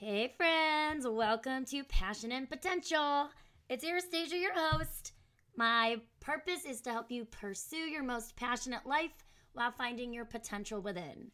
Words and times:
Hey, 0.00 0.32
friends, 0.36 1.08
welcome 1.08 1.64
to 1.64 1.82
Passion 1.82 2.30
and 2.30 2.48
Potential. 2.48 3.30
It's 3.68 3.82
Anastasia, 3.82 4.36
your 4.36 4.54
host. 4.54 5.10
My 5.56 5.96
purpose 6.20 6.64
is 6.64 6.80
to 6.82 6.92
help 6.92 7.10
you 7.10 7.24
pursue 7.24 7.78
your 7.78 8.04
most 8.04 8.36
passionate 8.36 8.86
life 8.86 9.10
while 9.54 9.72
finding 9.72 10.12
your 10.12 10.24
potential 10.24 10.80
within. 10.80 11.32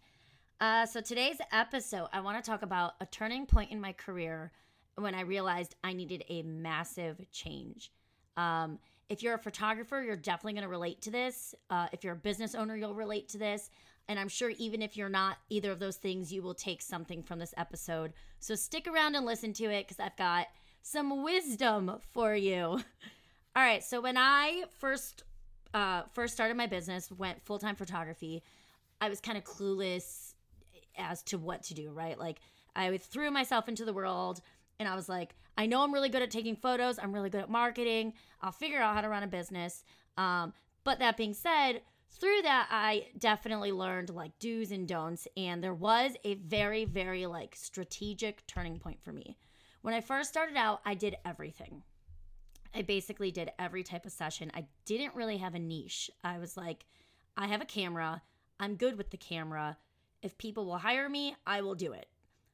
Uh, 0.63 0.87
so, 0.87 1.03
today's 1.03 1.37
episode, 1.53 2.09
I 2.11 2.23
want 2.23 2.43
to 2.43 2.51
talk 2.51 2.63
about 2.63 2.95
a 3.03 3.07
turning 3.07 3.45
point 3.45 3.71
in 3.71 3.83
my 3.83 3.93
career 3.93 4.51
when 4.95 5.15
I 5.15 5.21
realized 5.21 5.77
I 5.85 5.93
needed 5.93 6.25
a 6.31 6.41
massive 6.41 7.21
change. 7.31 7.93
Um, 8.39 8.79
if 9.11 9.23
you're 9.23 9.35
a 9.35 9.39
photographer, 9.39 10.03
you're 10.03 10.17
definitely 10.17 10.55
going 10.55 10.63
to 10.63 10.71
relate 10.71 11.03
to 11.03 11.11
this. 11.11 11.55
Uh, 11.69 11.89
if 11.93 12.03
you're 12.03 12.15
a 12.15 12.17
business 12.17 12.55
owner, 12.55 12.75
you'll 12.75 12.95
relate 12.95 13.29
to 13.29 13.39
this. 13.39 13.69
And 14.09 14.19
I'm 14.19 14.29
sure 14.29 14.51
even 14.59 14.83
if 14.83 14.97
you're 14.97 15.09
not 15.09 15.39
either 15.49 15.71
of 15.71 15.79
those 15.79 15.97
things, 15.97 16.33
you 16.33 16.43
will 16.43 16.55
take 16.55 16.83
something 16.83 17.23
from 17.23 17.39
this 17.39 17.55
episode. 17.57 18.13
So 18.39 18.55
stick 18.55 18.87
around 18.87 19.15
and 19.15 19.25
listen 19.25 19.53
to 19.55 19.65
it 19.65 19.87
because 19.87 20.01
I've 20.01 20.17
got 20.17 20.47
some 20.83 21.23
wisdom 21.23 21.99
for 22.13 22.35
you. 22.35 22.65
All 23.57 23.63
right. 23.63 23.83
So 23.83 24.01
when 24.01 24.17
I 24.17 24.65
first 24.79 25.23
uh, 25.73 26.03
first 26.13 26.35
started 26.35 26.57
my 26.57 26.67
business, 26.67 27.11
went 27.11 27.43
full 27.43 27.59
time 27.59 27.77
photography, 27.77 28.43
I 29.01 29.09
was 29.09 29.21
kind 29.21 29.39
of 29.39 29.45
clueless 29.45 30.35
as 30.97 31.23
to 31.25 31.39
what 31.39 31.63
to 31.65 31.75
do. 31.75 31.91
Right, 31.91 32.19
like 32.19 32.41
I 32.77 32.97
threw 32.99 33.31
myself 33.31 33.69
into 33.69 33.85
the 33.85 33.93
world. 33.93 34.41
And 34.81 34.89
I 34.89 34.97
was 34.97 35.09
like, 35.09 35.37
I 35.57 35.67
know 35.67 35.83
I'm 35.83 35.95
really 35.95 36.09
good 36.09 36.23
at 36.23 36.31
taking 36.31 36.57
photos. 36.57 36.99
I'm 36.99 37.13
really 37.13 37.31
good 37.31 37.43
at 37.43 37.51
marketing. 37.51 38.15
I'll 38.43 38.53
figure 38.53 38.81
out 38.81 38.95
how 38.95 39.01
to 39.01 39.09
run 39.09 39.23
a 39.23 39.29
business. 39.29 39.85
Um, 40.17 40.53
but 40.83 40.99
that 40.99 41.17
being 41.17 41.33
said, 41.33 41.83
through 42.19 42.43
that 42.43 42.69
i 42.71 43.07
definitely 43.19 43.73
learned 43.73 44.11
like 44.11 44.39
do's 44.39 44.71
and 44.71 44.87
don'ts 44.87 45.27
and 45.37 45.63
there 45.63 45.75
was 45.75 46.13
a 46.25 46.35
very 46.35 46.85
very 46.85 47.27
like 47.27 47.55
strategic 47.57 48.47
turning 48.47 48.79
point 48.79 49.03
for 49.03 49.13
me. 49.13 49.37
When 49.83 49.95
i 49.95 50.01
first 50.01 50.31
started 50.31 50.57
out 50.57 50.81
i 50.85 50.95
did 50.95 51.17
everything. 51.25 51.83
I 52.77 52.83
basically 52.83 53.31
did 53.31 53.53
every 53.59 53.85
type 53.85 54.05
of 54.05 54.11
session. 54.11 54.51
I 54.53 54.67
didn't 54.85 55.15
really 55.15 55.37
have 55.37 55.55
a 55.55 55.61
niche. 55.61 56.11
I 56.23 56.39
was 56.39 56.57
like 56.57 56.87
i 57.37 57.47
have 57.47 57.61
a 57.61 57.67
camera. 57.67 58.23
I'm 58.61 58.77
good 58.77 58.97
with 58.97 59.11
the 59.11 59.17
camera. 59.17 59.77
If 60.23 60.39
people 60.39 60.67
will 60.67 60.79
hire 60.79 61.09
me 61.09 61.35
i 61.47 61.61
will 61.61 61.75
do 61.75 61.93
it. 61.93 62.07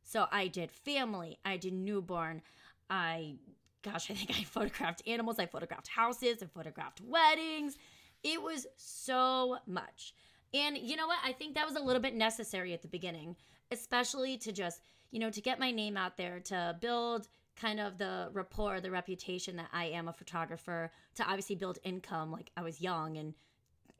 So 0.02 0.26
i 0.32 0.48
did 0.48 0.70
family. 0.70 1.38
I 1.44 1.56
did 1.56 1.74
newborn. 1.74 2.42
I 2.88 3.36
gosh 3.82 4.10
i 4.10 4.14
think 4.14 4.30
i 4.38 4.42
photographed 4.44 5.02
animals. 5.06 5.38
I 5.38 5.46
photographed 5.46 5.88
houses. 5.88 6.42
I 6.42 6.46
photographed 6.46 7.00
weddings 7.04 7.76
it 8.22 8.42
was 8.42 8.66
so 8.76 9.58
much. 9.66 10.14
And 10.52 10.76
you 10.76 10.96
know 10.96 11.06
what? 11.06 11.18
I 11.24 11.32
think 11.32 11.54
that 11.54 11.66
was 11.66 11.76
a 11.76 11.80
little 11.80 12.02
bit 12.02 12.14
necessary 12.14 12.72
at 12.74 12.82
the 12.82 12.88
beginning, 12.88 13.36
especially 13.70 14.36
to 14.38 14.52
just, 14.52 14.80
you 15.10 15.20
know, 15.20 15.30
to 15.30 15.40
get 15.40 15.60
my 15.60 15.70
name 15.70 15.96
out 15.96 16.16
there, 16.16 16.40
to 16.40 16.76
build 16.80 17.28
kind 17.56 17.78
of 17.78 17.98
the 17.98 18.28
rapport, 18.32 18.80
the 18.80 18.90
reputation 18.90 19.56
that 19.56 19.68
I 19.72 19.86
am 19.86 20.08
a 20.08 20.12
photographer, 20.12 20.90
to 21.16 21.24
obviously 21.24 21.56
build 21.56 21.78
income. 21.84 22.32
Like 22.32 22.50
I 22.56 22.62
was 22.62 22.80
young 22.80 23.16
and, 23.16 23.34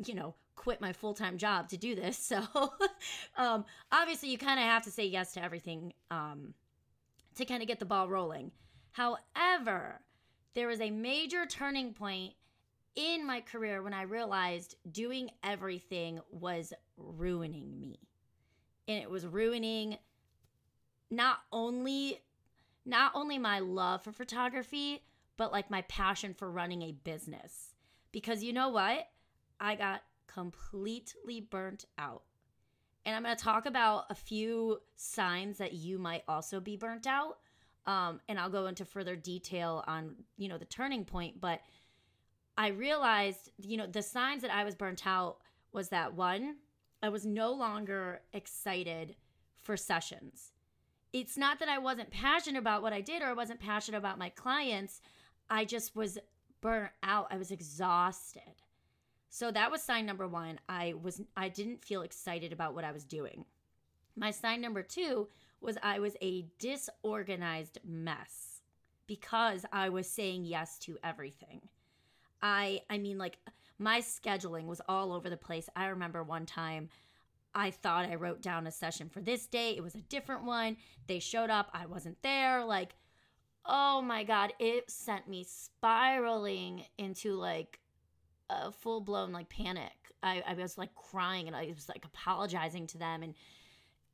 you 0.05 0.15
know, 0.15 0.35
quit 0.57 0.81
my 0.81 0.93
full 0.93 1.15
time 1.15 1.39
job 1.39 1.69
to 1.69 1.77
do 1.77 1.95
this. 1.95 2.19
So 2.53 2.73
um, 3.37 3.65
obviously, 3.91 4.31
you 4.31 4.39
kind 4.39 4.61
of 4.61 4.67
have 4.67 4.85
to 4.85 4.91
say 4.91 5.07
yes 5.07 5.33
to 5.33 5.43
everything 5.43 5.93
um, 6.11 6.55
to 7.37 7.45
kind 7.45 7.63
of 7.63 7.69
get 7.69 7.79
the 7.79 7.85
ball 7.85 8.09
rolling. 8.09 8.53
However, 8.93 10.01
there 10.55 10.69
was 10.69 10.81
a 10.81 10.91
major 10.91 11.47
turning 11.47 11.93
point 11.93 12.35
in 12.97 13.27
my 13.27 13.41
career 13.41 13.83
when 13.83 13.95
I 13.95 14.03
realized 14.03 14.77
doing 14.91 15.31
everything 15.43 16.21
was 16.31 16.73
ruining 16.97 17.81
me. 17.81 18.01
And 18.89 19.03
it 19.03 19.11
was 19.11 19.27
ruining 19.27 19.97
not 21.11 21.39
only 21.53 22.21
not 22.87 23.13
only 23.15 23.39
my 23.39 23.59
love 23.59 24.03
for 24.03 24.13
photography, 24.13 25.03
but 25.37 25.53
like 25.53 25.71
my 25.71 25.83
passion 25.83 26.35
for 26.35 26.51
running 26.51 26.83
a 26.83 26.93
business. 26.93 27.75
Because 28.11 28.43
you 28.43 28.53
know 28.53 28.71
what? 28.71 29.09
I 29.61 29.75
got 29.75 30.03
completely 30.27 31.41
burnt 31.41 31.85
out. 31.99 32.23
And 33.05 33.15
I'm 33.15 33.23
going 33.23 33.37
to 33.37 33.43
talk 33.43 33.67
about 33.67 34.05
a 34.11 34.15
few 34.15 34.79
signs 34.97 35.59
that 35.59 35.73
you 35.73 35.99
might 35.99 36.23
also 36.29 36.61
be 36.61 36.77
burnt 36.77 37.07
out. 37.07 37.39
Um, 37.87 38.21
and 38.29 38.39
I'll 38.39 38.51
go 38.51 38.67
into 38.67 38.85
further 38.85 39.17
detail 39.17 39.83
on, 39.87 40.15
you 40.37 40.49
know, 40.49 40.59
the 40.59 40.67
turning 40.67 41.05
point. 41.05 41.41
But 41.41 41.61
I 42.61 42.69
realized, 42.69 43.53
you 43.57 43.79
know, 43.79 43.87
the 43.87 44.03
signs 44.03 44.43
that 44.43 44.55
I 44.55 44.65
was 44.65 44.75
burnt 44.75 45.07
out 45.07 45.39
was 45.73 45.89
that 45.89 46.13
one, 46.13 46.57
I 47.03 47.09
was 47.09 47.25
no 47.25 47.55
longer 47.55 48.21
excited 48.35 49.17
for 49.63 49.79
sessions. 49.79 50.53
It's 51.15 51.39
not 51.39 51.59
that 51.61 51.71
I 51.71 51.79
wasn't 51.79 52.11
passionate 52.11 52.59
about 52.59 52.83
what 52.83 52.93
I 52.93 53.01
did 53.01 53.23
or 53.23 53.29
I 53.29 53.33
wasn't 53.33 53.61
passionate 53.61 53.97
about 53.97 54.19
my 54.19 54.29
clients. 54.29 55.01
I 55.49 55.65
just 55.65 55.97
was 55.97 56.19
burnt 56.61 56.91
out. 57.03 57.29
I 57.31 57.39
was 57.39 57.51
exhausted. 57.51 58.61
So 59.31 59.51
that 59.53 59.71
was 59.71 59.83
sign 59.83 60.05
number 60.05 60.29
1. 60.29 60.61
I 60.69 60.93
was 61.03 61.23
I 61.35 61.49
didn't 61.49 61.83
feel 61.83 62.03
excited 62.03 62.53
about 62.53 62.75
what 62.75 62.85
I 62.85 62.93
was 62.93 63.07
doing. 63.07 63.47
My 64.17 64.33
sign 64.33 64.61
number 64.61 64.83
2 64.83 65.27
was 65.63 65.79
I 65.83 65.99
was 65.99 66.15
a 66.21 66.45
disorganized 66.59 67.79
mess 67.89 68.61
because 69.07 69.65
I 69.73 69.89
was 69.89 70.07
saying 70.07 70.45
yes 70.45 70.79
to 70.81 70.99
everything. 71.03 71.63
I 72.43 72.81
I 72.89 72.99
mean 72.99 73.19
like 73.19 73.39
my 73.79 74.01
scheduling 74.01 74.67
was 74.67 74.81
all 74.89 75.13
over 75.13 75.31
the 75.31 75.37
place. 75.37 75.69
I 75.75 75.87
remember 75.87 76.23
one 76.23 76.47
time 76.47 76.91
I 77.55 77.71
thought 77.71 78.05
I 78.05 78.15
wrote 78.15 78.43
down 78.43 78.67
a 78.67 78.71
session 78.71 79.09
for 79.09 79.21
this 79.21 79.47
day. 79.47 79.77
It 79.77 79.83
was 79.83 79.95
a 79.95 80.03
different 80.03 80.45
one. 80.45 80.77
They 81.07 81.19
showed 81.19 81.51
up. 81.51 81.71
I 81.73 81.87
wasn't 81.87 82.23
there. 82.23 82.65
Like, 82.65 82.95
oh 83.67 84.03
my 84.03 84.23
God, 84.23 84.53
it 84.59 84.91
sent 84.91 85.29
me 85.29 85.45
spiraling 85.45 86.85
into 86.99 87.35
like 87.35 87.81
a 88.49 88.71
full 88.71 89.01
blown 89.01 89.33
like 89.33 89.49
panic. 89.49 89.93
I, 90.23 90.43
I 90.47 90.55
was 90.55 90.79
like 90.79 90.95
crying 90.95 91.47
and 91.47 91.57
I 91.57 91.73
was 91.75 91.89
like 91.89 92.05
apologizing 92.05 92.87
to 92.89 92.99
them. 92.99 93.23
And, 93.23 93.35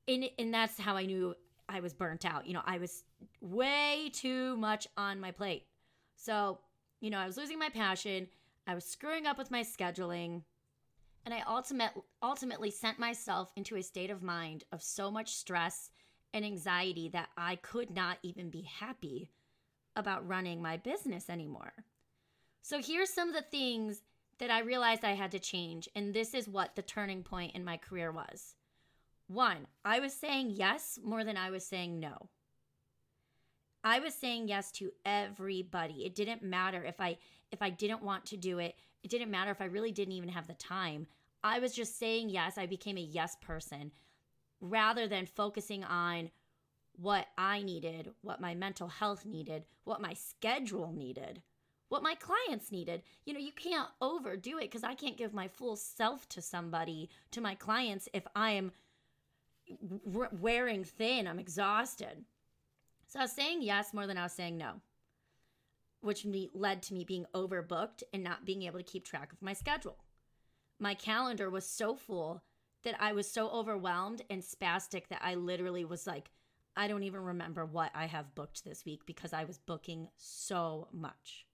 and, 0.08 0.30
and 0.38 0.54
that's 0.54 0.78
how 0.78 0.96
I 0.96 1.04
knew 1.04 1.34
I 1.68 1.80
was 1.80 1.92
burnt 1.92 2.24
out. 2.24 2.46
You 2.46 2.54
know, 2.54 2.62
I 2.64 2.78
was 2.78 3.04
way 3.40 4.10
too 4.12 4.56
much 4.56 4.86
on 4.96 5.20
my 5.20 5.32
plate. 5.32 5.64
So 6.14 6.60
you 7.00 7.10
know, 7.10 7.18
I 7.18 7.26
was 7.26 7.36
losing 7.36 7.58
my 7.58 7.68
passion, 7.68 8.28
I 8.66 8.74
was 8.74 8.84
screwing 8.84 9.26
up 9.26 9.38
with 9.38 9.50
my 9.50 9.62
scheduling, 9.62 10.42
and 11.24 11.34
I 11.34 11.42
ultimate, 11.46 11.92
ultimately 12.22 12.70
sent 12.70 12.98
myself 12.98 13.52
into 13.56 13.76
a 13.76 13.82
state 13.82 14.10
of 14.10 14.22
mind 14.22 14.64
of 14.72 14.82
so 14.82 15.10
much 15.10 15.34
stress 15.34 15.90
and 16.32 16.44
anxiety 16.44 17.08
that 17.10 17.28
I 17.36 17.56
could 17.56 17.90
not 17.90 18.18
even 18.22 18.50
be 18.50 18.62
happy 18.62 19.30
about 19.96 20.26
running 20.26 20.60
my 20.60 20.76
business 20.76 21.30
anymore. 21.30 21.72
So 22.62 22.80
here's 22.80 23.10
some 23.10 23.28
of 23.28 23.34
the 23.34 23.42
things 23.42 24.02
that 24.38 24.50
I 24.50 24.60
realized 24.60 25.04
I 25.04 25.14
had 25.14 25.30
to 25.32 25.38
change, 25.38 25.88
and 25.94 26.12
this 26.12 26.34
is 26.34 26.48
what 26.48 26.76
the 26.76 26.82
turning 26.82 27.22
point 27.22 27.54
in 27.54 27.64
my 27.64 27.76
career 27.76 28.12
was. 28.12 28.54
One, 29.28 29.66
I 29.84 29.98
was 29.98 30.12
saying 30.12 30.50
yes 30.50 30.98
more 31.02 31.24
than 31.24 31.36
I 31.36 31.50
was 31.50 31.64
saying 31.64 31.98
no. 31.98 32.28
I 33.86 34.00
was 34.00 34.14
saying 34.14 34.48
yes 34.48 34.72
to 34.72 34.90
everybody. 35.04 36.04
It 36.04 36.16
didn't 36.16 36.42
matter 36.42 36.82
if 36.82 37.00
I 37.00 37.18
if 37.52 37.62
I 37.62 37.70
didn't 37.70 38.02
want 38.02 38.26
to 38.26 38.36
do 38.36 38.58
it. 38.58 38.74
It 39.04 39.10
didn't 39.12 39.30
matter 39.30 39.52
if 39.52 39.60
I 39.60 39.66
really 39.66 39.92
didn't 39.92 40.14
even 40.14 40.28
have 40.30 40.48
the 40.48 40.54
time. 40.54 41.06
I 41.44 41.60
was 41.60 41.72
just 41.72 41.96
saying 41.96 42.30
yes. 42.30 42.58
I 42.58 42.66
became 42.66 42.98
a 42.98 43.00
yes 43.00 43.36
person 43.40 43.92
rather 44.60 45.06
than 45.06 45.24
focusing 45.24 45.84
on 45.84 46.32
what 46.96 47.28
I 47.38 47.62
needed, 47.62 48.10
what 48.22 48.40
my 48.40 48.56
mental 48.56 48.88
health 48.88 49.24
needed, 49.24 49.66
what 49.84 50.00
my 50.00 50.14
schedule 50.14 50.92
needed, 50.92 51.40
what 51.88 52.02
my 52.02 52.16
clients 52.16 52.72
needed. 52.72 53.02
You 53.24 53.34
know, 53.34 53.40
you 53.40 53.52
can't 53.52 53.88
overdo 54.00 54.58
it 54.58 54.62
because 54.62 54.82
I 54.82 54.94
can't 54.94 55.16
give 55.16 55.32
my 55.32 55.46
full 55.46 55.76
self 55.76 56.28
to 56.30 56.42
somebody, 56.42 57.08
to 57.30 57.40
my 57.40 57.54
clients, 57.54 58.08
if 58.12 58.26
I 58.34 58.50
am 58.50 58.72
wearing 60.04 60.82
thin, 60.82 61.28
I'm 61.28 61.38
exhausted. 61.38 62.24
So 63.16 63.20
I 63.20 63.24
was 63.24 63.32
saying 63.32 63.62
yes 63.62 63.94
more 63.94 64.06
than 64.06 64.18
I 64.18 64.24
was 64.24 64.34
saying 64.34 64.58
no, 64.58 64.82
which 66.02 66.26
led 66.52 66.82
to 66.82 66.92
me 66.92 67.02
being 67.02 67.24
overbooked 67.34 68.02
and 68.12 68.22
not 68.22 68.44
being 68.44 68.64
able 68.64 68.78
to 68.78 68.84
keep 68.84 69.06
track 69.06 69.32
of 69.32 69.40
my 69.40 69.54
schedule. 69.54 69.96
My 70.78 70.92
calendar 70.92 71.48
was 71.48 71.64
so 71.64 71.94
full 71.94 72.42
that 72.84 72.94
I 73.00 73.14
was 73.14 73.26
so 73.26 73.48
overwhelmed 73.48 74.20
and 74.28 74.42
spastic 74.42 75.08
that 75.08 75.22
I 75.22 75.34
literally 75.34 75.82
was 75.82 76.06
like, 76.06 76.28
I 76.76 76.88
don't 76.88 77.04
even 77.04 77.22
remember 77.22 77.64
what 77.64 77.90
I 77.94 78.04
have 78.04 78.34
booked 78.34 78.66
this 78.66 78.84
week 78.84 79.06
because 79.06 79.32
I 79.32 79.44
was 79.44 79.56
booking 79.56 80.08
so 80.18 80.88
much. 80.92 81.46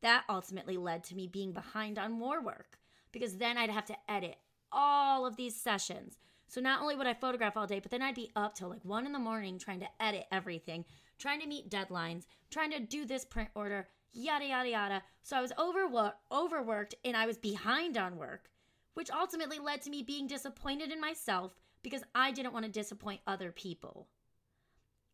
That 0.00 0.24
ultimately 0.30 0.78
led 0.78 1.04
to 1.04 1.14
me 1.14 1.26
being 1.26 1.52
behind 1.52 1.98
on 1.98 2.10
more 2.12 2.42
work 2.42 2.78
because 3.12 3.36
then 3.36 3.58
I'd 3.58 3.68
have 3.68 3.84
to 3.84 3.96
edit 4.10 4.36
all 4.72 5.26
of 5.26 5.36
these 5.36 5.60
sessions, 5.60 6.16
so 6.50 6.60
not 6.60 6.82
only 6.82 6.96
would 6.96 7.06
I 7.06 7.14
photograph 7.14 7.56
all 7.56 7.66
day, 7.66 7.78
but 7.78 7.92
then 7.92 8.02
I'd 8.02 8.16
be 8.16 8.32
up 8.34 8.54
till 8.54 8.68
like 8.68 8.84
one 8.84 9.06
in 9.06 9.12
the 9.12 9.20
morning 9.20 9.56
trying 9.56 9.78
to 9.80 10.02
edit 10.02 10.26
everything, 10.32 10.84
trying 11.16 11.40
to 11.40 11.46
meet 11.46 11.70
deadlines, 11.70 12.26
trying 12.50 12.72
to 12.72 12.80
do 12.80 13.06
this 13.06 13.24
print 13.24 13.50
order, 13.54 13.86
yada 14.12 14.44
yada 14.46 14.68
yada. 14.68 15.02
So 15.22 15.36
I 15.36 15.42
was 15.42 15.52
overworked, 15.56 16.18
overworked, 16.32 16.96
and 17.04 17.16
I 17.16 17.26
was 17.26 17.38
behind 17.38 17.96
on 17.96 18.16
work, 18.16 18.50
which 18.94 19.12
ultimately 19.12 19.60
led 19.60 19.80
to 19.82 19.90
me 19.90 20.02
being 20.02 20.26
disappointed 20.26 20.90
in 20.90 21.00
myself 21.00 21.54
because 21.82 22.02
I 22.16 22.32
didn't 22.32 22.52
want 22.52 22.66
to 22.66 22.72
disappoint 22.72 23.20
other 23.28 23.52
people. 23.52 24.08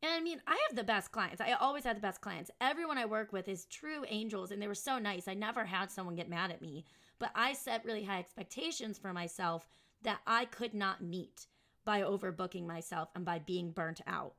And 0.02 0.12
I 0.12 0.20
mean, 0.20 0.40
I 0.46 0.58
have 0.68 0.76
the 0.76 0.84
best 0.84 1.12
clients. 1.12 1.42
I 1.42 1.52
always 1.52 1.84
had 1.84 1.96
the 1.96 2.02
best 2.02 2.22
clients. 2.22 2.50
Everyone 2.62 2.96
I 2.96 3.04
work 3.04 3.32
with 3.32 3.46
is 3.46 3.66
true 3.66 4.04
angels 4.08 4.52
and 4.52 4.60
they 4.60 4.68
were 4.68 4.74
so 4.74 4.98
nice. 4.98 5.28
I 5.28 5.34
never 5.34 5.64
had 5.66 5.90
someone 5.90 6.14
get 6.14 6.30
mad 6.30 6.50
at 6.50 6.62
me, 6.62 6.84
but 7.18 7.30
I 7.34 7.52
set 7.52 7.84
really 7.84 8.04
high 8.04 8.20
expectations 8.20 8.98
for 8.98 9.12
myself 9.12 9.68
that 10.06 10.20
I 10.26 10.44
could 10.44 10.72
not 10.72 11.02
meet 11.02 11.46
by 11.84 12.00
overbooking 12.00 12.66
myself 12.66 13.08
and 13.14 13.24
by 13.24 13.40
being 13.40 13.72
burnt 13.72 14.00
out. 14.06 14.34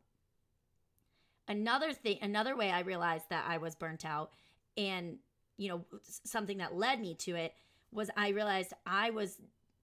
Another 1.48 1.94
thing, 1.94 2.18
another 2.22 2.56
way 2.56 2.72
I 2.72 2.80
realized 2.80 3.26
that 3.30 3.46
I 3.48 3.58
was 3.58 3.76
burnt 3.76 4.06
out 4.06 4.32
and, 4.78 5.18
you 5.58 5.70
know, 5.70 5.86
something 6.26 6.58
that 6.58 6.76
led 6.76 7.00
me 7.00 7.16
to 7.16 7.36
it 7.36 7.54
was 7.92 8.10
I 8.18 8.30
realized 8.30 8.74
I 8.86 9.12
was 9.12 9.40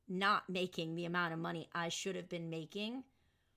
not 0.08 0.48
making 0.48 0.94
the 0.94 1.04
amount 1.04 1.32
of 1.34 1.38
money 1.38 1.68
I 1.74 1.90
should 1.90 2.16
have 2.16 2.28
been 2.28 2.50
making 2.50 3.04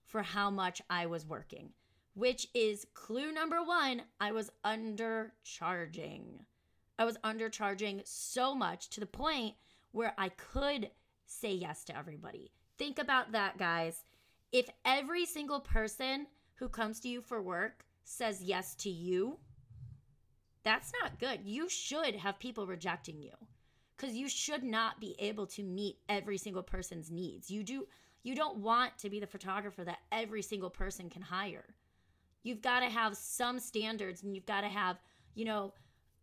for 0.05 0.21
how 0.21 0.49
much 0.49 0.81
I 0.89 1.05
was 1.05 1.25
working, 1.25 1.69
which 2.13 2.47
is 2.53 2.85
clue 2.93 3.31
number 3.31 3.63
one. 3.63 4.01
I 4.19 4.33
was 4.33 4.51
undercharging. 4.65 6.45
I 6.99 7.05
was 7.05 7.17
undercharging 7.23 8.01
so 8.05 8.53
much 8.53 8.89
to 8.91 8.99
the 8.99 9.05
point 9.05 9.55
where 9.91 10.13
I 10.17 10.29
could 10.29 10.91
say 11.27 11.53
yes 11.53 11.83
to 11.85 11.97
everybody. 11.97 12.51
Think 12.77 12.99
about 12.99 13.31
that, 13.33 13.57
guys. 13.57 14.03
If 14.51 14.69
every 14.85 15.25
single 15.25 15.59
person 15.59 16.27
who 16.55 16.69
comes 16.69 16.99
to 17.01 17.09
you 17.09 17.21
for 17.21 17.41
work 17.41 17.85
says 18.03 18.41
yes 18.41 18.73
to 18.75 18.89
you, 18.89 19.37
that's 20.63 20.91
not 21.01 21.19
good. 21.19 21.41
You 21.43 21.69
should 21.69 22.15
have 22.15 22.39
people 22.39 22.65
rejecting 22.65 23.21
you 23.21 23.31
because 23.95 24.15
you 24.15 24.29
should 24.29 24.63
not 24.63 24.99
be 24.99 25.15
able 25.19 25.47
to 25.47 25.63
meet 25.63 25.97
every 26.07 26.37
single 26.37 26.63
person's 26.63 27.11
needs. 27.11 27.49
You 27.49 27.63
do 27.63 27.87
you 28.23 28.35
don't 28.35 28.57
want 28.57 28.97
to 28.97 29.09
be 29.09 29.19
the 29.19 29.27
photographer 29.27 29.83
that 29.85 29.99
every 30.11 30.41
single 30.41 30.69
person 30.69 31.09
can 31.09 31.21
hire. 31.21 31.65
You've 32.43 32.61
got 32.61 32.81
to 32.81 32.87
have 32.87 33.15
some 33.15 33.59
standards 33.59 34.23
and 34.23 34.35
you've 34.35 34.45
got 34.45 34.61
to 34.61 34.67
have, 34.67 34.97
you 35.33 35.45
know, 35.45 35.73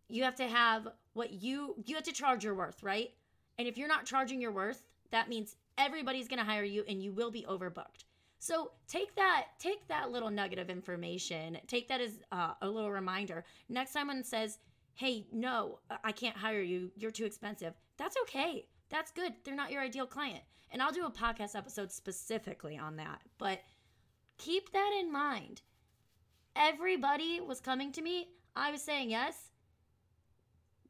you 0.09 0.23
have 0.25 0.35
to 0.37 0.47
have 0.47 0.89
what 1.15 1.33
you 1.33 1.75
you 1.87 1.95
have 1.95 2.05
to 2.05 2.13
charge 2.13 2.45
your 2.45 2.55
worth, 2.55 2.83
right? 2.83 3.11
And 3.59 3.69
if 3.69 3.79
you're 3.79 3.89
not 3.89 4.07
charging 4.07 4.41
your 4.41 4.53
worth, 4.53 4.83
that 5.15 5.29
means 5.29 5.57
everybody's 5.79 6.27
going 6.29 6.41
to 6.41 6.45
hire 6.45 6.65
you 6.65 6.85
and 6.89 7.01
you 7.03 7.13
will 7.13 7.31
be 7.31 7.47
overbooked. 7.49 8.05
So 8.41 8.73
take 8.89 9.15
that 9.15 9.47
take 9.59 9.87
that 9.89 10.11
little 10.11 10.31
nugget 10.31 10.59
of 10.59 10.69
information, 10.69 11.57
take 11.67 11.89
that 11.89 12.01
as 12.01 12.19
uh, 12.31 12.55
a 12.61 12.69
little 12.69 12.93
reminder. 12.93 13.45
Next 13.69 13.93
time 13.93 14.09
someone 14.09 14.25
says, 14.25 14.59
"Hey, 14.95 15.27
no, 15.33 15.79
I 16.03 16.13
can't 16.13 16.37
hire 16.37 16.61
you. 16.61 16.91
You're 16.97 17.11
too 17.11 17.25
expensive." 17.25 17.73
That's 17.97 18.17
okay. 18.23 18.67
That's 18.91 19.13
good. 19.13 19.33
They're 19.45 19.55
not 19.55 19.71
your 19.71 19.83
ideal 19.83 20.07
client. 20.07 20.43
And 20.73 20.83
I'll 20.83 20.93
do 20.93 21.07
a 21.07 21.11
podcast 21.11 21.57
episode 21.57 21.93
specifically 21.93 22.77
on 22.77 22.97
that. 22.97 23.23
But 23.39 23.61
keep 24.37 24.73
that 24.73 24.99
in 25.01 25.13
mind. 25.13 25.63
Everybody 26.57 27.41
was 27.41 27.61
coming 27.61 27.93
to 27.93 28.03
me. 28.03 28.29
I 28.57 28.73
was 28.73 28.83
saying 28.83 29.11
yes 29.11 29.53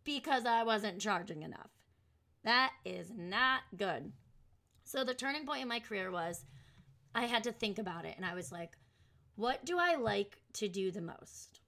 because 0.02 0.44
I 0.44 0.62
wasn't 0.64 1.00
charging 1.00 1.42
enough. 1.42 1.73
That 2.44 2.72
is 2.84 3.10
not 3.16 3.62
good. 3.76 4.12
So 4.84 5.02
the 5.02 5.14
turning 5.14 5.46
point 5.46 5.62
in 5.62 5.68
my 5.68 5.80
career 5.80 6.10
was 6.10 6.44
I 7.14 7.24
had 7.26 7.44
to 7.44 7.52
think 7.52 7.78
about 7.78 8.04
it 8.04 8.14
and 8.16 8.24
I 8.24 8.34
was 8.34 8.52
like, 8.52 8.76
what 9.36 9.64
do 9.64 9.78
I 9.78 9.96
like 9.96 10.38
to 10.54 10.68
do 10.68 10.90
the 10.90 11.00
most? 11.00 11.60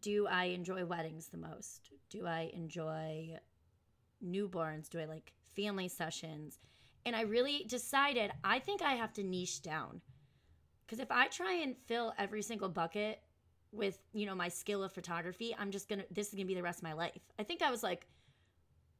Do 0.00 0.26
I 0.26 0.44
enjoy 0.44 0.84
weddings 0.84 1.28
the 1.28 1.38
most? 1.38 1.90
Do 2.10 2.26
I 2.26 2.50
enjoy 2.54 3.38
newborns? 4.24 4.88
Do 4.88 5.00
I 5.00 5.04
like 5.04 5.32
family 5.54 5.88
sessions? 5.88 6.58
And 7.04 7.14
I 7.14 7.22
really 7.22 7.64
decided 7.68 8.32
I 8.42 8.58
think 8.58 8.82
I 8.82 8.94
have 8.94 9.12
to 9.14 9.22
niche 9.22 9.62
down. 9.62 10.00
Because 10.86 11.00
if 11.00 11.10
I 11.10 11.28
try 11.28 11.52
and 11.62 11.76
fill 11.86 12.14
every 12.18 12.42
single 12.42 12.68
bucket 12.68 13.20
with, 13.72 13.98
you 14.14 14.24
know, 14.24 14.34
my 14.34 14.48
skill 14.48 14.82
of 14.82 14.92
photography, 14.92 15.54
I'm 15.58 15.70
just 15.70 15.88
going 15.88 16.00
to, 16.00 16.06
this 16.10 16.28
is 16.28 16.34
going 16.34 16.46
to 16.46 16.48
be 16.48 16.54
the 16.54 16.62
rest 16.62 16.78
of 16.78 16.84
my 16.84 16.94
life. 16.94 17.20
I 17.38 17.42
think 17.42 17.60
I 17.62 17.70
was 17.70 17.82
like 17.82 18.06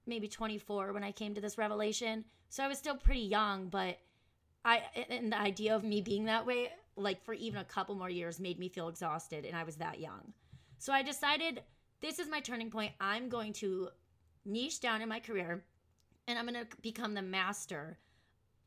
maybe 0.08 0.28
24 0.28 0.92
when 0.92 1.04
I 1.04 1.12
came 1.12 1.34
to 1.34 1.40
this 1.40 1.58
revelation. 1.58 2.24
So 2.48 2.64
I 2.64 2.68
was 2.68 2.78
still 2.78 2.96
pretty 2.96 3.20
young, 3.20 3.68
but 3.68 3.98
I, 4.64 4.82
and 5.08 5.32
the 5.32 5.38
idea 5.38 5.76
of 5.76 5.84
me 5.84 6.00
being 6.00 6.24
that 6.24 6.46
way, 6.46 6.70
like 6.96 7.22
for 7.24 7.34
even 7.34 7.60
a 7.60 7.64
couple 7.64 7.94
more 7.94 8.10
years, 8.10 8.40
made 8.40 8.58
me 8.58 8.68
feel 8.68 8.88
exhausted. 8.88 9.44
And 9.44 9.56
I 9.56 9.64
was 9.64 9.76
that 9.76 10.00
young. 10.00 10.32
So 10.78 10.92
I 10.92 11.02
decided 11.02 11.62
this 12.00 12.18
is 12.18 12.28
my 12.28 12.40
turning 12.40 12.70
point. 12.70 12.92
I'm 13.00 13.28
going 13.28 13.52
to 13.54 13.90
niche 14.44 14.80
down 14.80 15.02
in 15.02 15.08
my 15.08 15.20
career 15.20 15.64
and 16.26 16.38
I'm 16.38 16.46
going 16.46 16.66
to 16.66 16.76
become 16.82 17.14
the 17.14 17.22
master, 17.22 17.98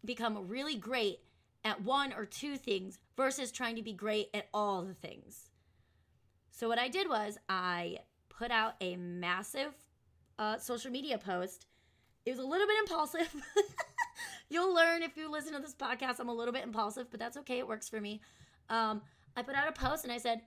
become 0.04 0.48
really 0.48 0.76
great 0.76 1.20
at 1.64 1.82
one 1.82 2.12
or 2.14 2.26
two 2.26 2.58
things 2.58 3.00
versus 3.16 3.52
trying 3.52 3.76
to 3.76 3.84
be 3.84 3.94
great 3.94 4.30
at 4.34 4.48
all 4.54 4.82
the 4.82 4.96
things. 4.96 5.52
So, 6.50 6.68
what 6.68 6.80
I 6.80 6.90
did 6.90 7.08
was 7.08 7.38
I 7.48 8.00
put 8.30 8.52
out 8.52 8.76
a 8.82 8.96
massive 8.96 9.74
uh, 10.42 10.58
social 10.58 10.92
media 10.92 11.20
post. 11.20 11.68
It 12.26 12.32
was 12.32 12.40
a 12.40 12.44
little 12.44 12.66
bit 12.66 12.78
impulsive. 12.80 13.34
You'll 14.50 14.74
learn 14.74 15.04
if 15.04 15.16
you 15.16 15.32
listen 15.32 15.54
to 15.54 15.60
this 15.60 15.76
podcast. 15.76 16.20
I'm 16.20 16.30
a 16.30 16.34
little 16.34 16.54
bit 16.54 16.64
impulsive, 16.64 17.12
but 17.12 17.20
that's 17.20 17.38
okay. 17.38 17.60
It 17.60 17.68
works 17.68 17.88
for 17.88 18.02
me. 18.02 18.22
Um, 18.68 19.02
I 19.38 19.44
put 19.44 19.56
out 19.56 19.68
a 19.68 19.72
post 19.72 20.04
and 20.04 20.12
I 20.12 20.18
said, 20.18 20.42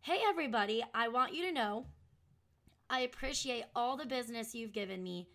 Hey, 0.00 0.20
everybody, 0.26 0.82
I 0.94 1.08
want 1.08 1.34
you 1.34 1.44
to 1.46 1.52
know 1.52 1.84
I 2.88 3.00
appreciate 3.00 3.64
all 3.74 3.96
the 3.96 4.06
business 4.06 4.54
you've 4.54 4.72
given 4.72 5.02
me. 5.02 5.28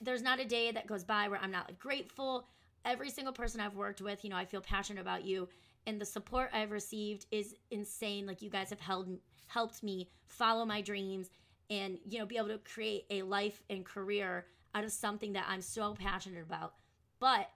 There's 0.00 0.22
not 0.22 0.40
a 0.40 0.44
day 0.44 0.72
that 0.72 0.86
goes 0.88 1.04
by 1.04 1.28
where 1.28 1.40
I'm 1.40 1.50
not 1.52 1.78
grateful. 1.78 2.48
Every 2.84 3.10
single 3.10 3.32
person 3.32 3.60
I've 3.60 3.76
worked 3.76 4.00
with, 4.00 4.24
you 4.24 4.30
know, 4.30 4.36
I 4.36 4.44
feel 4.44 4.60
passionate 4.60 5.00
about 5.00 5.24
you 5.24 5.48
and 5.86 6.00
the 6.00 6.04
support 6.04 6.50
I've 6.52 6.72
received 6.72 7.26
is 7.30 7.54
insane. 7.70 8.26
Like 8.26 8.42
you 8.42 8.50
guys 8.50 8.70
have 8.70 8.80
held 8.80 9.08
helped 9.46 9.82
me 9.82 10.08
follow 10.26 10.64
my 10.64 10.80
dreams 10.80 11.30
and 11.70 11.98
you 12.08 12.18
know 12.18 12.26
be 12.26 12.36
able 12.36 12.48
to 12.48 12.58
create 12.58 13.06
a 13.10 13.22
life 13.22 13.62
and 13.70 13.84
career 13.84 14.46
out 14.74 14.84
of 14.84 14.92
something 14.92 15.32
that 15.32 15.46
I'm 15.48 15.62
so 15.62 15.94
passionate 15.94 16.42
about. 16.42 16.74
But 17.18 17.50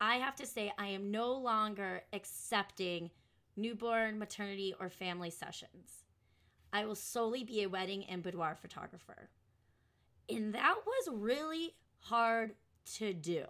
I 0.00 0.16
have 0.16 0.36
to 0.36 0.46
say 0.46 0.72
I 0.78 0.88
am 0.88 1.10
no 1.10 1.34
longer 1.34 2.02
accepting 2.12 3.10
newborn, 3.56 4.18
maternity 4.18 4.74
or 4.80 4.90
family 4.90 5.30
sessions. 5.30 6.04
I 6.72 6.84
will 6.84 6.96
solely 6.96 7.44
be 7.44 7.62
a 7.62 7.68
wedding 7.68 8.04
and 8.04 8.22
boudoir 8.22 8.56
photographer. 8.60 9.30
And 10.28 10.54
that 10.54 10.74
was 10.84 11.08
really 11.12 11.74
hard 12.00 12.54
to 12.96 13.12
do. 13.14 13.44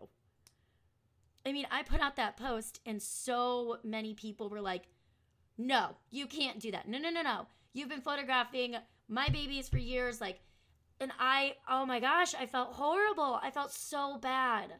I 1.47 1.53
mean, 1.53 1.67
I 1.71 1.83
put 1.83 2.01
out 2.01 2.17
that 2.17 2.37
post 2.37 2.81
and 2.85 3.01
so 3.01 3.79
many 3.83 4.15
people 4.15 4.49
were 4.49 4.61
like, 4.61 4.85
no, 5.57 5.97
you 6.11 6.27
can't 6.27 6.61
do 6.61 6.71
that. 6.73 6.89
No, 6.89 6.99
no, 6.99 7.11
no, 7.11 7.23
no. 7.23 7.47
You've 7.73 7.89
been 7.89 8.01
photographing 8.01 8.77
my 9.09 9.29
babies 9.29 9.69
for 9.69 9.79
years. 9.79 10.21
Like, 10.21 10.41
and 11.01 11.13
I, 11.19 11.55
oh 11.69 11.85
my 11.87 12.01
gosh, 12.01 12.35
I 12.35 12.47
felt 12.47 12.73
horrible. 12.73 13.39
I 13.43 13.51
felt 13.51 13.73
so 13.73 14.19
bad. 14.19 14.75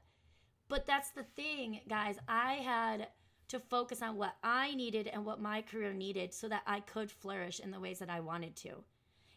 But 0.69 0.87
that's 0.87 1.11
the 1.11 1.25
thing, 1.37 1.81
guys. 1.89 2.17
I 2.29 2.55
had 2.55 3.09
to 3.49 3.59
focus 3.59 4.03
on 4.03 4.17
what 4.17 4.37
I 4.43 4.75
needed 4.75 5.07
and 5.09 5.25
what 5.25 5.41
my 5.41 5.63
career 5.63 5.93
needed 5.93 6.33
so 6.33 6.49
that 6.49 6.63
I 6.67 6.81
could 6.81 7.11
flourish 7.11 7.61
in 7.61 7.71
the 7.71 7.81
ways 7.81 7.99
that 7.99 8.11
I 8.11 8.21
wanted 8.21 8.57
to. 8.57 8.83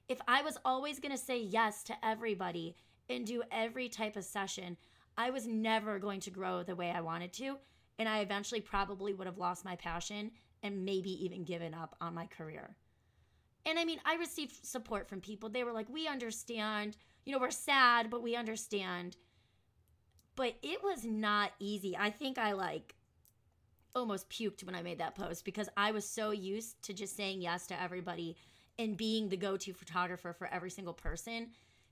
If 0.07 0.19
I 0.27 0.41
was 0.41 0.57
always 0.63 0.99
going 0.99 1.11
to 1.11 1.17
say 1.17 1.39
yes 1.39 1.83
to 1.83 2.05
everybody 2.05 2.75
and 3.09 3.25
do 3.25 3.43
every 3.51 3.89
type 3.89 4.15
of 4.15 4.23
session, 4.23 4.77
I 5.17 5.31
was 5.31 5.47
never 5.47 5.99
going 5.99 6.21
to 6.21 6.29
grow 6.29 6.63
the 6.63 6.75
way 6.75 6.91
I 6.91 7.01
wanted 7.01 7.33
to. 7.33 7.57
And 7.99 8.07
I 8.07 8.19
eventually 8.19 8.61
probably 8.61 9.13
would 9.13 9.27
have 9.27 9.37
lost 9.37 9.65
my 9.65 9.75
passion 9.75 10.31
and 10.63 10.85
maybe 10.85 11.23
even 11.25 11.43
given 11.43 11.73
up 11.73 11.95
on 11.99 12.15
my 12.15 12.27
career. 12.27 12.75
And 13.67 13.77
I 13.77 13.85
mean, 13.85 13.99
I 14.05 14.15
received 14.15 14.65
support 14.65 15.09
from 15.09 15.19
people. 15.19 15.49
They 15.49 15.65
were 15.65 15.73
like, 15.73 15.89
we 15.89 16.07
understand. 16.07 16.95
You 17.25 17.33
know, 17.33 17.39
we're 17.39 17.51
sad, 17.51 18.09
but 18.09 18.23
we 18.23 18.35
understand. 18.35 19.17
But 20.37 20.55
it 20.63 20.81
was 20.81 21.03
not 21.03 21.51
easy. 21.59 21.95
I 21.95 22.09
think 22.09 22.37
I 22.37 22.53
like 22.53 22.95
almost 23.93 24.29
puked 24.29 24.63
when 24.63 24.75
I 24.75 24.81
made 24.81 24.99
that 24.99 25.15
post 25.15 25.43
because 25.43 25.67
I 25.75 25.91
was 25.91 26.07
so 26.07 26.31
used 26.31 26.81
to 26.83 26.93
just 26.93 27.17
saying 27.17 27.41
yes 27.41 27.67
to 27.67 27.81
everybody 27.81 28.37
and 28.79 28.95
being 28.95 29.27
the 29.27 29.37
go 29.37 29.57
to 29.57 29.73
photographer 29.73 30.33
for 30.33 30.47
every 30.47 30.69
single 30.69 30.93
person 30.93 31.49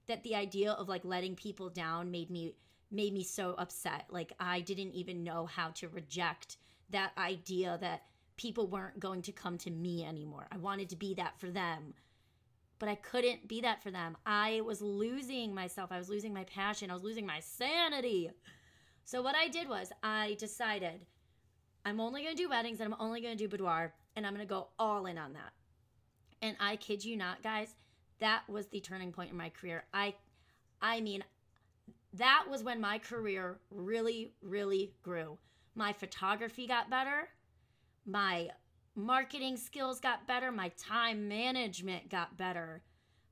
that 0.07 0.23
the 0.23 0.35
idea 0.35 0.71
of 0.71 0.87
like 0.87 1.03
letting 1.03 1.35
people 1.35 1.69
down 1.69 2.11
made 2.11 2.29
me 2.29 2.53
made 2.91 3.13
me 3.13 3.23
so 3.23 3.55
upset 3.57 4.05
like 4.11 4.31
i 4.39 4.59
didn't 4.61 4.93
even 4.93 5.23
know 5.23 5.47
how 5.47 5.69
to 5.69 5.89
reject 5.89 6.57
that 6.91 7.11
idea 7.17 7.77
that 7.81 8.03
people 8.37 8.67
weren't 8.67 8.99
going 8.99 9.21
to 9.21 9.31
come 9.31 9.57
to 9.57 9.71
me 9.71 10.03
anymore 10.03 10.47
i 10.51 10.57
wanted 10.57 10.89
to 10.89 10.95
be 10.95 11.13
that 11.13 11.39
for 11.39 11.49
them 11.49 11.93
but 12.79 12.89
i 12.89 12.95
couldn't 12.95 13.47
be 13.47 13.61
that 13.61 13.81
for 13.81 13.91
them 13.91 14.17
i 14.25 14.61
was 14.65 14.81
losing 14.81 15.53
myself 15.53 15.91
i 15.91 15.97
was 15.97 16.09
losing 16.09 16.33
my 16.33 16.43
passion 16.45 16.89
i 16.89 16.93
was 16.93 17.03
losing 17.03 17.25
my 17.25 17.39
sanity 17.39 18.29
so 19.03 19.21
what 19.21 19.35
i 19.35 19.47
did 19.47 19.67
was 19.69 19.91
i 20.03 20.35
decided 20.39 21.05
I'm 21.85 21.99
only 21.99 22.23
going 22.23 22.35
to 22.35 22.41
do 22.41 22.49
weddings 22.49 22.81
and 22.81 22.91
I'm 22.91 22.99
only 22.99 23.21
going 23.21 23.37
to 23.37 23.43
do 23.43 23.47
boudoir 23.47 23.93
and 24.15 24.25
I'm 24.25 24.33
going 24.33 24.45
to 24.45 24.51
go 24.51 24.69
all 24.79 25.05
in 25.05 25.19
on 25.19 25.33
that. 25.33 25.53
And 26.41 26.57
I 26.59 26.75
kid 26.77 27.05
you 27.05 27.15
not, 27.15 27.43
guys, 27.43 27.75
that 28.19 28.41
was 28.49 28.67
the 28.67 28.79
turning 28.79 29.11
point 29.11 29.31
in 29.31 29.37
my 29.37 29.49
career. 29.49 29.85
I 29.93 30.15
I 30.81 30.99
mean, 31.01 31.23
that 32.13 32.45
was 32.49 32.63
when 32.63 32.81
my 32.81 32.97
career 32.97 33.59
really 33.69 34.33
really 34.41 34.93
grew. 35.03 35.37
My 35.75 35.93
photography 35.93 36.65
got 36.67 36.89
better. 36.89 37.29
My 38.05 38.49
marketing 38.95 39.57
skills 39.57 39.99
got 39.99 40.27
better, 40.27 40.51
my 40.51 40.69
time 40.77 41.27
management 41.27 42.09
got 42.09 42.37
better, 42.37 42.81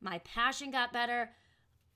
my 0.02 0.20
passion 0.20 0.72
got 0.72 0.92
better. 0.92 1.30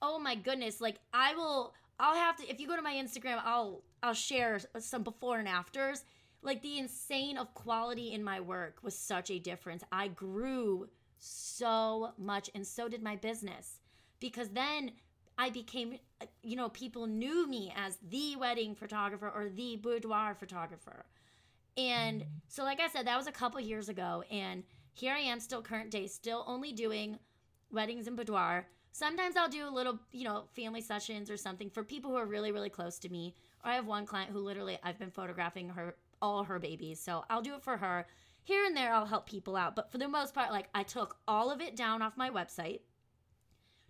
Oh 0.02 0.20
my 0.20 0.36
goodness, 0.36 0.80
like 0.80 1.00
I 1.14 1.34
will 1.36 1.74
I'll 2.00 2.16
have 2.16 2.38
to 2.38 2.50
if 2.50 2.60
you 2.60 2.68
go 2.68 2.76
to 2.76 2.82
my 2.82 2.94
Instagram, 2.94 3.42
I'll 3.44 3.84
I'll 4.04 4.14
share 4.14 4.60
some 4.80 5.04
before 5.04 5.40
and 5.40 5.48
afters. 5.48 6.04
Like 6.44 6.62
the 6.62 6.78
insane 6.78 7.38
of 7.38 7.54
quality 7.56 8.14
in 8.14 8.24
my 8.24 8.40
work 8.40 8.78
was 8.84 8.96
such 8.96 9.32
a 9.32 9.40
difference. 9.40 9.84
I 9.92 10.08
grew 10.08 10.88
so 11.18 12.12
much 12.18 12.50
and 12.54 12.66
so 12.66 12.88
did 12.88 13.02
my 13.02 13.16
business 13.16 13.80
because 14.20 14.50
then 14.50 14.92
I 15.38 15.50
became, 15.50 15.98
you 16.42 16.56
know, 16.56 16.70
people 16.70 17.06
knew 17.06 17.48
me 17.48 17.74
as 17.76 17.98
the 18.10 18.36
wedding 18.36 18.76
photographer 18.76 19.30
or 19.30 19.50
the 19.50 19.76
boudoir 19.76 20.36
photographer. 20.36 21.06
And 21.78 22.26
so, 22.48 22.64
like 22.64 22.80
I 22.80 22.88
said, 22.88 23.06
that 23.06 23.18
was 23.18 23.28
a 23.28 23.32
couple 23.32 23.62
years 23.62 23.88
ago. 23.88 24.24
And 24.32 24.64
here 24.94 25.14
I 25.14 25.20
am, 25.20 25.40
still 25.40 25.62
current 25.62 25.92
day, 25.92 26.08
still 26.08 26.44
only 26.48 26.74
doing 26.74 27.20
weddings 27.72 28.08
and 28.08 28.18
boudoir. 28.18 28.68
Sometimes 28.92 29.38
I'll 29.38 29.48
do 29.48 29.68
a 29.68 29.70
little, 29.70 30.00
you 30.12 30.24
know, 30.24 30.46
family 30.56 30.82
sessions 30.82 31.30
or 31.30 31.38
something 31.38 31.70
for 31.70 31.84
people 31.84 32.10
who 32.10 32.18
are 32.18 32.26
really, 32.26 32.52
really 32.52 32.72
close 32.72 32.98
to 33.00 33.10
me. 33.10 33.36
Or 33.64 33.70
I 33.70 33.76
have 33.76 33.86
one 33.86 34.08
client 34.08 34.32
who 34.32 34.40
literally 34.40 34.80
I've 34.84 34.98
been 34.98 35.12
photographing 35.12 35.70
her 35.70 35.96
all 36.20 36.44
her 36.46 36.58
babies. 36.58 37.00
So 37.00 37.24
I'll 37.30 37.44
do 37.44 37.54
it 37.54 37.62
for 37.62 37.78
her. 37.78 38.08
Here 38.44 38.66
and 38.66 38.76
there 38.76 38.92
I'll 38.92 39.06
help 39.06 39.30
people 39.30 39.56
out. 39.56 39.76
But 39.76 39.92
for 39.92 40.00
the 40.00 40.08
most 40.08 40.34
part, 40.34 40.52
like 40.52 40.70
I 40.74 40.82
took 40.82 41.18
all 41.28 41.52
of 41.52 41.62
it 41.62 41.76
down 41.76 42.02
off 42.02 42.18
my 42.18 42.32
website, 42.32 42.80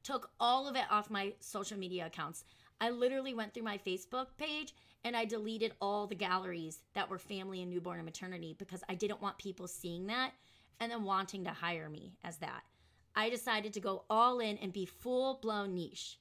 took 0.03 0.29
all 0.41 0.67
of 0.67 0.75
it 0.75 0.85
off 0.91 1.09
my 1.09 1.33
social 1.39 1.77
media 1.77 2.07
accounts. 2.07 2.43
I 2.81 2.89
literally 2.89 3.33
went 3.33 3.53
through 3.53 3.63
my 3.63 3.77
Facebook 3.77 4.27
page 4.37 4.73
and 5.07 5.15
I 5.15 5.23
deleted 5.23 5.71
all 5.79 6.05
the 6.05 6.15
galleries 6.15 6.79
that 6.93 7.09
were 7.09 7.17
family 7.17 7.61
and 7.61 7.71
newborn 7.71 7.97
and 7.97 8.05
maternity 8.05 8.53
because 8.59 8.83
I 8.89 8.95
didn't 8.95 9.21
want 9.21 9.37
people 9.37 9.65
seeing 9.65 10.07
that 10.07 10.33
and 10.81 10.91
then 10.91 11.03
wanting 11.03 11.45
to 11.45 11.51
hire 11.51 11.87
me 11.87 12.17
as 12.25 12.35
that. 12.39 12.63
I 13.15 13.29
decided 13.29 13.71
to 13.73 13.79
go 13.79 14.03
all 14.09 14.41
in 14.41 14.57
and 14.57 14.73
be 14.73 14.85
full 14.85 15.39
blown 15.41 15.73
niche. 15.73 16.19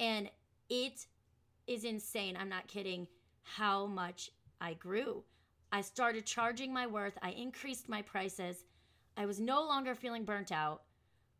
And 0.00 0.28
it 0.68 1.06
is 1.68 1.84
insane. 1.84 2.36
I'm 2.36 2.48
not 2.48 2.66
kidding 2.66 3.06
how 3.44 3.86
much 3.86 4.32
I 4.60 4.74
grew. 4.74 5.22
I 5.70 5.80
started 5.80 6.26
charging 6.26 6.74
my 6.74 6.88
worth. 6.88 7.16
I 7.22 7.30
increased 7.30 7.88
my 7.88 8.02
prices. 8.02 8.64
I 9.16 9.26
was 9.26 9.38
no 9.38 9.62
longer 9.62 9.94
feeling 9.94 10.24
burnt 10.24 10.50
out. 10.50 10.82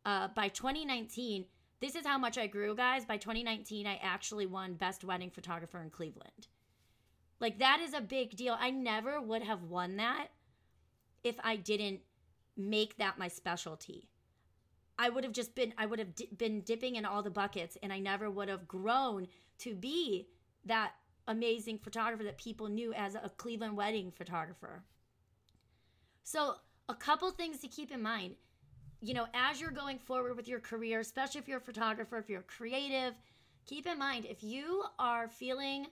Uh, 0.05 0.29
by 0.29 0.47
2019, 0.47 1.43
this 1.81 1.95
is 1.95 2.05
how 2.05 2.17
much 2.17 2.37
I 2.37 2.47
grew, 2.47 2.73
guys. 2.73 3.03
By 3.03 3.17
2019, 3.17 3.85
I 3.85 3.99
actually 4.01 4.45
won 4.45 4.75
Best 4.75 5.03
Wedding 5.03 5.29
Photographer 5.29 5.81
in 5.81 5.89
Cleveland. 5.89 6.47
Like, 7.43 7.59
that 7.59 7.81
is 7.81 7.93
a 7.93 7.99
big 7.99 8.37
deal. 8.37 8.55
I 8.57 8.71
never 8.71 9.19
would 9.19 9.43
have 9.43 9.63
won 9.63 9.97
that 9.97 10.27
if 11.25 11.35
I 11.43 11.57
didn't 11.57 11.99
make 12.55 12.95
that 12.99 13.19
my 13.19 13.27
specialty. 13.27 14.07
I 14.97 15.09
would 15.09 15.25
have 15.25 15.33
just 15.33 15.53
been 15.53 15.73
I 15.77 15.85
would 15.85 15.99
have 15.99 16.15
di- 16.15 16.29
been 16.37 16.61
dipping 16.61 16.95
in 16.95 17.03
all 17.03 17.21
the 17.21 17.29
buckets 17.29 17.77
and 17.83 17.91
I 17.91 17.99
never 17.99 18.31
would 18.31 18.47
have 18.47 18.65
grown 18.65 19.27
to 19.57 19.75
be 19.75 20.29
that 20.63 20.93
amazing 21.27 21.79
photographer 21.79 22.23
that 22.23 22.37
people 22.37 22.69
knew 22.69 22.93
as 22.93 23.15
a 23.15 23.29
Cleveland 23.35 23.75
wedding 23.75 24.13
photographer. 24.15 24.85
So, 26.23 26.55
a 26.87 26.95
couple 26.95 27.29
things 27.31 27.59
to 27.59 27.67
keep 27.67 27.91
in 27.91 28.01
mind. 28.01 28.35
You 29.01 29.15
know, 29.15 29.27
as 29.33 29.59
you're 29.59 29.71
going 29.71 29.99
forward 29.99 30.37
with 30.37 30.47
your 30.47 30.61
career, 30.61 31.01
especially 31.01 31.41
if 31.41 31.49
you're 31.49 31.57
a 31.57 31.61
photographer, 31.61 32.17
if 32.17 32.29
you're 32.29 32.43
creative, 32.43 33.15
keep 33.65 33.85
in 33.85 33.99
mind 33.99 34.23
if 34.29 34.41
you 34.43 34.85
are 34.97 35.27
feeling 35.27 35.87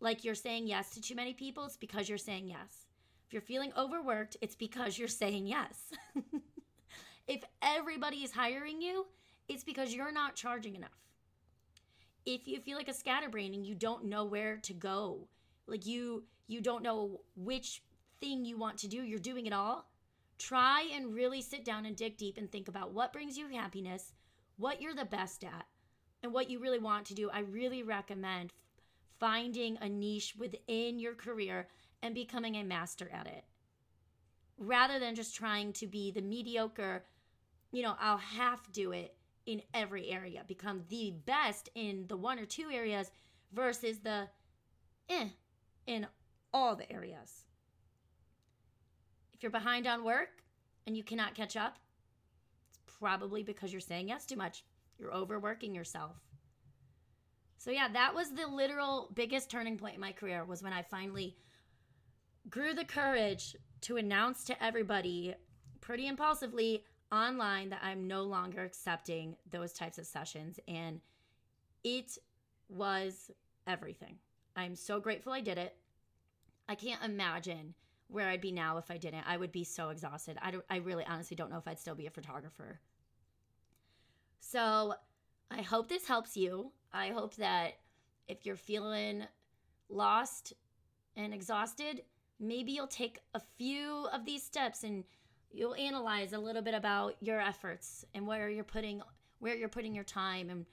like 0.00 0.24
you're 0.24 0.34
saying 0.34 0.66
yes 0.66 0.90
to 0.90 1.00
too 1.00 1.14
many 1.14 1.34
people, 1.34 1.64
it's 1.64 1.76
because 1.76 2.08
you're 2.08 2.18
saying 2.18 2.48
yes. 2.48 2.86
If 3.26 3.32
you're 3.32 3.42
feeling 3.42 3.72
overworked, 3.76 4.36
it's 4.40 4.56
because 4.56 4.98
you're 4.98 5.08
saying 5.08 5.46
yes. 5.46 5.92
If 7.28 7.44
everybody 7.60 8.24
is 8.24 8.32
hiring 8.32 8.80
you, 8.80 9.06
it's 9.48 9.62
because 9.62 9.94
you're 9.94 10.12
not 10.12 10.34
charging 10.34 10.74
enough. 10.74 10.96
If 12.24 12.48
you 12.48 12.58
feel 12.60 12.78
like 12.78 12.88
a 12.88 12.94
scatterbrain 12.94 13.52
and 13.52 13.66
you 13.66 13.74
don't 13.74 14.06
know 14.06 14.24
where 14.24 14.56
to 14.56 14.72
go, 14.72 15.28
like 15.66 15.84
you 15.86 16.24
you 16.46 16.62
don't 16.62 16.82
know 16.82 17.20
which 17.36 17.82
thing 18.20 18.46
you 18.46 18.56
want 18.56 18.78
to 18.78 18.88
do, 18.88 19.02
you're 19.02 19.18
doing 19.18 19.44
it 19.44 19.52
all. 19.52 19.90
Try 20.38 20.88
and 20.94 21.14
really 21.14 21.42
sit 21.42 21.66
down 21.66 21.84
and 21.84 21.94
dig 21.94 22.16
deep 22.16 22.38
and 22.38 22.50
think 22.50 22.68
about 22.68 22.92
what 22.92 23.12
brings 23.12 23.36
you 23.36 23.48
happiness, 23.48 24.14
what 24.56 24.80
you're 24.80 24.94
the 24.94 25.04
best 25.04 25.44
at, 25.44 25.66
and 26.22 26.32
what 26.32 26.48
you 26.48 26.60
really 26.60 26.78
want 26.78 27.04
to 27.06 27.14
do. 27.14 27.28
I 27.28 27.40
really 27.40 27.82
recommend 27.82 28.54
finding 29.18 29.78
a 29.80 29.88
niche 29.88 30.34
within 30.38 30.98
your 30.98 31.14
career 31.14 31.68
and 32.02 32.14
becoming 32.14 32.56
a 32.56 32.64
master 32.64 33.10
at 33.12 33.26
it 33.26 33.44
rather 34.56 34.98
than 34.98 35.14
just 35.14 35.34
trying 35.34 35.72
to 35.72 35.86
be 35.86 36.10
the 36.10 36.20
mediocre 36.20 37.04
you 37.72 37.82
know, 37.82 37.94
I'll 38.00 38.18
half 38.18 38.70
do 38.72 38.92
it 38.92 39.14
in 39.46 39.62
every 39.74 40.08
area, 40.10 40.42
become 40.46 40.82
the 40.88 41.12
best 41.26 41.68
in 41.74 42.06
the 42.08 42.16
one 42.16 42.38
or 42.38 42.46
two 42.46 42.70
areas 42.70 43.10
versus 43.52 43.98
the 43.98 44.28
eh 45.08 45.28
in 45.86 46.06
all 46.52 46.76
the 46.76 46.90
areas. 46.92 47.44
If 49.34 49.42
you're 49.42 49.50
behind 49.52 49.86
on 49.86 50.04
work 50.04 50.42
and 50.86 50.96
you 50.96 51.02
cannot 51.02 51.34
catch 51.34 51.56
up, 51.56 51.78
it's 52.70 52.96
probably 52.98 53.42
because 53.42 53.72
you're 53.72 53.80
saying 53.80 54.08
yes 54.08 54.26
too 54.26 54.36
much. 54.36 54.64
You're 54.98 55.14
overworking 55.14 55.74
yourself. 55.74 56.16
So 57.58 57.72
yeah, 57.72 57.88
that 57.92 58.14
was 58.14 58.30
the 58.30 58.46
literal 58.46 59.10
biggest 59.14 59.50
turning 59.50 59.76
point 59.76 59.96
in 59.96 60.00
my 60.00 60.12
career 60.12 60.44
was 60.44 60.62
when 60.62 60.72
I 60.72 60.82
finally 60.82 61.36
grew 62.48 62.72
the 62.72 62.84
courage 62.84 63.56
to 63.82 63.96
announce 63.96 64.44
to 64.44 64.64
everybody 64.64 65.34
pretty 65.80 66.06
impulsively, 66.06 66.84
online 67.10 67.70
that 67.70 67.80
I'm 67.82 68.06
no 68.06 68.22
longer 68.22 68.62
accepting 68.62 69.36
those 69.50 69.72
types 69.72 69.98
of 69.98 70.06
sessions. 70.06 70.60
And 70.68 71.00
it 71.82 72.16
was 72.68 73.30
everything. 73.66 74.16
I'm 74.54 74.76
so 74.76 75.00
grateful 75.00 75.32
I 75.32 75.40
did 75.40 75.58
it. 75.58 75.74
I 76.68 76.76
can't 76.76 77.02
imagine 77.02 77.74
where 78.08 78.28
I'd 78.28 78.40
be 78.40 78.52
now 78.52 78.78
if 78.78 78.90
I 78.90 78.98
didn't. 78.98 79.24
I 79.26 79.36
would 79.36 79.52
be 79.52 79.64
so 79.64 79.88
exhausted. 79.88 80.38
I, 80.40 80.50
don't, 80.50 80.64
I 80.70 80.76
really 80.76 81.04
honestly 81.06 81.36
don't 81.36 81.50
know 81.50 81.58
if 81.58 81.66
I'd 81.66 81.80
still 81.80 81.94
be 81.94 82.06
a 82.06 82.10
photographer. 82.10 82.80
So 84.40 84.94
I 85.50 85.62
hope 85.62 85.88
this 85.88 86.06
helps 86.06 86.36
you. 86.36 86.72
I 86.92 87.08
hope 87.08 87.36
that 87.36 87.74
if 88.26 88.44
you're 88.44 88.56
feeling 88.56 89.24
lost 89.88 90.52
and 91.16 91.32
exhausted, 91.32 92.02
maybe 92.38 92.72
you'll 92.72 92.86
take 92.86 93.20
a 93.34 93.40
few 93.56 94.06
of 94.12 94.24
these 94.24 94.42
steps 94.42 94.84
and 94.84 95.04
you'll 95.50 95.74
analyze 95.74 96.32
a 96.32 96.38
little 96.38 96.62
bit 96.62 96.74
about 96.74 97.16
your 97.20 97.40
efforts 97.40 98.04
and 98.14 98.26
where 98.26 98.48
you're 98.48 98.64
putting 98.64 99.02
where 99.40 99.56
you're 99.56 99.68
putting 99.68 99.94
your 99.94 100.04
time 100.04 100.50
and 100.50 100.66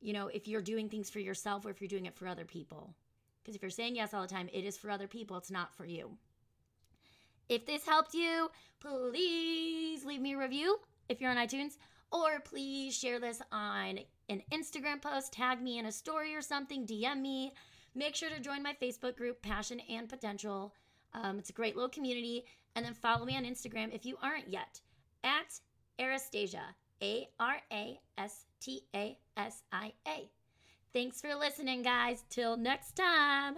you 0.00 0.12
know 0.12 0.28
if 0.28 0.48
you're 0.48 0.62
doing 0.62 0.88
things 0.88 1.10
for 1.10 1.18
yourself 1.18 1.66
or 1.66 1.70
if 1.70 1.80
you're 1.80 1.88
doing 1.88 2.06
it 2.06 2.14
for 2.14 2.26
other 2.26 2.44
people 2.44 2.94
because 3.42 3.54
if 3.54 3.62
you're 3.62 3.70
saying 3.70 3.94
yes 3.94 4.14
all 4.14 4.22
the 4.22 4.28
time 4.28 4.48
it 4.52 4.64
is 4.64 4.76
for 4.76 4.90
other 4.90 5.06
people 5.06 5.36
it's 5.36 5.50
not 5.50 5.74
for 5.74 5.84
you 5.84 6.10
if 7.48 7.66
this 7.66 7.84
helped 7.86 8.14
you 8.14 8.48
please 8.80 10.04
leave 10.04 10.20
me 10.20 10.34
a 10.34 10.38
review 10.38 10.78
if 11.08 11.20
you're 11.20 11.30
on 11.30 11.36
itunes 11.36 11.76
or 12.10 12.40
please 12.40 12.96
share 12.96 13.20
this 13.20 13.42
on 13.50 13.98
an 14.28 14.42
instagram 14.52 15.00
post 15.00 15.32
tag 15.32 15.60
me 15.62 15.78
in 15.78 15.86
a 15.86 15.92
story 15.92 16.34
or 16.34 16.42
something 16.42 16.86
dm 16.86 17.20
me 17.20 17.52
make 17.94 18.14
sure 18.14 18.30
to 18.30 18.40
join 18.40 18.62
my 18.62 18.74
facebook 18.80 19.16
group 19.16 19.42
passion 19.42 19.80
and 19.88 20.08
potential 20.08 20.74
um, 21.14 21.38
it's 21.38 21.50
a 21.50 21.54
great 21.54 21.76
little 21.76 21.90
community 21.90 22.44
and 22.74 22.84
then 22.84 22.94
follow 22.94 23.24
me 23.24 23.36
on 23.36 23.44
Instagram 23.44 23.94
if 23.94 24.06
you 24.06 24.16
aren't 24.22 24.48
yet 24.48 24.80
at 25.24 25.60
Arastasia, 25.98 26.74
A 27.02 27.28
R 27.38 27.56
A 27.72 28.00
S 28.18 28.46
T 28.60 28.82
A 28.94 29.18
S 29.36 29.62
I 29.72 29.92
A. 30.06 30.30
Thanks 30.92 31.20
for 31.20 31.34
listening, 31.34 31.82
guys. 31.82 32.24
Till 32.28 32.56
next 32.56 32.96
time. 32.96 33.56